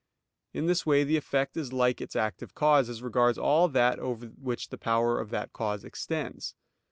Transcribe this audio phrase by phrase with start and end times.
[0.51, 4.25] In this way the effect is like its active cause as regards all that over
[4.29, 6.55] which the power of that cause extends.